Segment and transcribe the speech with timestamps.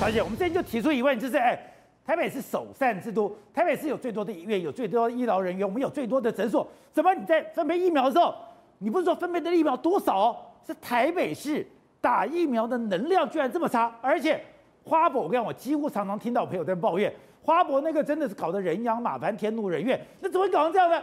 [0.00, 1.60] 小姐，我们这边就提出疑问，就是哎，
[2.06, 8.34] 台北是首善之都，台北市有最多的医院，有最多的医疗人员，我们有最多的诊所，怎么你在分配疫苗的时候，
[8.78, 10.54] 你不是说分配的疫苗多少？
[10.66, 11.66] 是台北市
[12.00, 14.42] 打疫苗的能量居然这么差，而且
[14.84, 17.12] 花博，我跟你讲，我几乎常常听到朋友在抱怨，
[17.42, 20.98] 花博那个真的是搞得人仰马翻，天怒人怨，那怎么会搞成这样呢？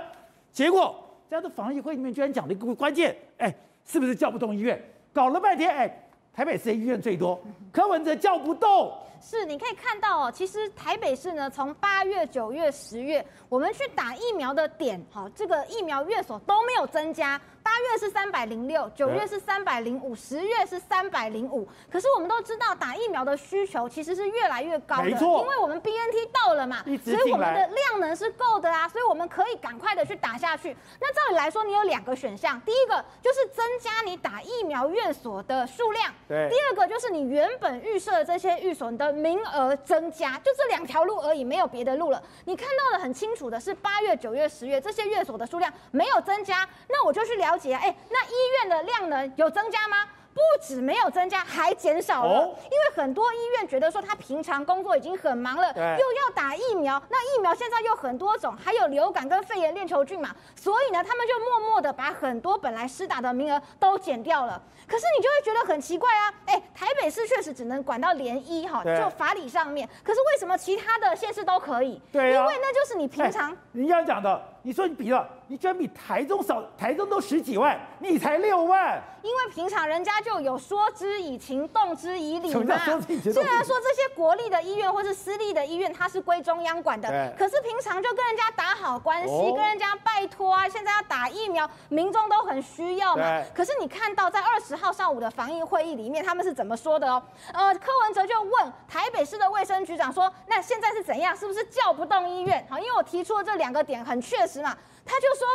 [0.51, 0.95] 结果
[1.29, 3.53] 在的防疫会里面居然讲了一个关键，哎，
[3.85, 4.81] 是不是叫不动医院？
[5.13, 6.03] 搞了半天，哎。
[6.37, 7.41] 台北市的医院最多，
[7.71, 8.95] 柯文哲叫不动。
[9.19, 17.41] 是，你可以看到哦，其实台北市呢，从八月、九月、十月，我们去打疫苗的点，好，这个疫苗月所都没有增加。
[17.77, 21.67] 八月是三百零六，九月是三百零五，十月是三百零五。
[21.91, 30.75] 可是我们都知道，打疫苗的需求其实是越来越高的，没错，因为我们 BNT 到了嘛，所以我们的量能是够的啊，所以我们可以赶快的去打下去。
[30.99, 42.19] 那照理来说，你有两个选项，第一个就是增加你打疫苗院所的数量，对，第二个就是你原本预设的这些预所的名额增加，就这两条路而已，没有别的路了。
[42.45, 50.05] 你看到的很清楚的是，八月、九月、十月这些院所的数量没有增加，那我就去了解，哎，那医院的量能有增加吗？
[50.33, 52.43] 不止没有增加，还减少了。
[52.65, 64.61] 因为很多医院觉得说他平常工作已经很忙了，又要打疫苗，那疫苗现在又很多种，还有流感跟肺炎链球菌嘛，所以呢，他们就默默的把很多本来施打的名额都减掉了。
[64.85, 71.99] 可是你就会觉得很奇怪啊，哎，台北市确实只能管到联医哈，就法理上面，可是为什么其他的县市都可以？
[72.11, 80.37] 对啊，因为那就是你平常你要讲的，你说你比了，你居然比台中少，台中都十几万，你才六万，因为平常人家就。
[80.37, 82.53] 有说之以情，动之以理嘛。
[82.53, 90.69] 虽然说这些国立的医院或是私立的医院，它是归中央管的，可是平常就跟人家打好关系，跟人家拜托啊。
[90.69, 93.43] 现在要打疫苗，民众都很需要嘛。
[93.53, 97.21] 可是你看到在二十号上午的防疫会议里面，他们是怎么说的哦？
[97.51, 101.35] 呃，柯文哲就问台北市的卫生局长说：“那现在是怎样？
[101.35, 105.47] 是不是叫不动医院？”好，因为我提出了这两个点很确实嘛，他就说。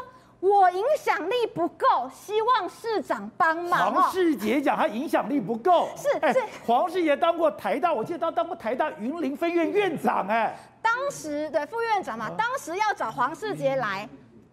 [0.42, 3.94] 我影响力不够，希望市长帮忙。
[3.94, 6.48] 黄世杰讲他影响力不够，是是、欸。
[6.66, 14.08] 黄世杰当过台大，我记得他当过台大云林分院院长、欸，哎，当时对副院长嘛，当时要找黄世杰来。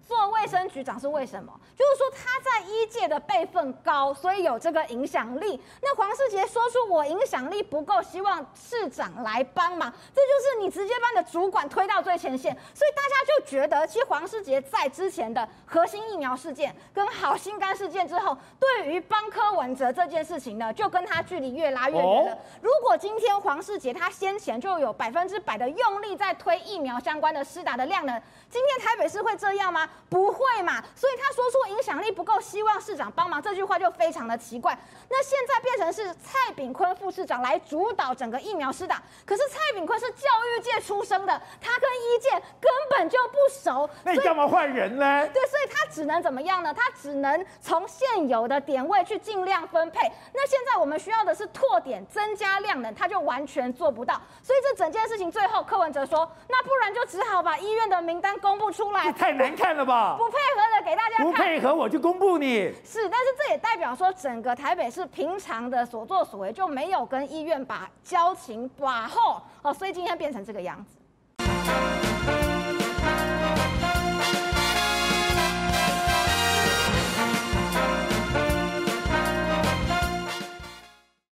[0.09, 1.53] 做卫生局长是为什么？
[1.77, 5.61] 就是说他在医界的辈分高，所以有这个影响力。
[5.83, 12.51] 那黄世杰说出我影响力不够，希望市长来帮忙，这就是你直接把你的主管推到最前线。
[12.73, 22.35] 所以大家就觉得，其实黄世杰在之前的核心疫苗事件跟好心肝事件之后，对于帮柯文哲这件事情呢，就跟他距离越拉越远了。
[22.63, 29.87] 如果今天黄世杰他先前就有百分之百的用力在推疫苗相关的施打的量呢，今天台北市会这样吗？
[30.07, 34.77] 不会嘛，所以他说出影响力不够，希望市长帮忙这句话就非常的奇怪。
[35.09, 40.27] 那现在变成是蔡炳坤副市长来主导整个疫苗施打，可是蔡炳坤是教
[40.57, 42.29] 育界出生的，他跟医界
[42.61, 43.89] 根本就不熟。
[44.03, 45.27] 那你干嘛换人呢？
[45.33, 46.73] 对，所以他只能怎么样呢？
[46.73, 50.11] 他只能从现有的点位去尽量分配。
[50.33, 54.19] 那现在我们需要的是拓点、增加量能，他就完全做不到。
[54.41, 59.11] 所以这整件事情最后柯文哲说，那不然就只好把医院的名单公布出来。
[59.11, 59.88] 太难看了吧？
[60.17, 62.73] 不配合的给大家看，不配合我就公布你。
[62.83, 72.08] 是，但是这也代表说，整个台北市平常的所作所为就没有跟医院把交情把后哦，所以今天变成这个样子。